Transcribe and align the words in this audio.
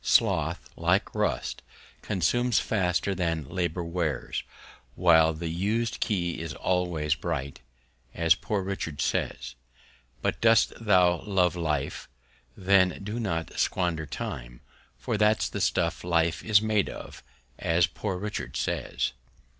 _Sloth, 0.03 0.57
like 0.75 1.13
Rust, 1.13 1.61
consumes 2.01 2.59
faster 2.59 3.13
than 3.13 3.45
Labor 3.47 3.83
wears; 3.83 4.41
while 4.95 5.31
the 5.31 5.47
used 5.49 5.99
key 5.99 6.39
is 6.41 6.55
always 6.55 7.13
bright, 7.13 7.59
as 8.15 8.33
Poor 8.33 8.63
Richard 8.63 8.99
says. 8.99 9.53
But 10.23 10.41
dost 10.41 10.73
thou 10.83 11.21
love 11.27 11.55
Life, 11.55 12.09
then 12.57 13.01
do 13.03 13.19
not 13.19 13.53
squander 13.59 14.07
Time, 14.07 14.61
for 14.97 15.17
that's 15.19 15.47
the 15.47 15.61
stuff 15.61 16.03
Life 16.03 16.43
is 16.43 16.63
made 16.63 16.89
of, 16.89 17.21
as 17.59 17.85
Poor 17.85 18.19
Richard_ 18.19 18.55
says. 18.55 19.13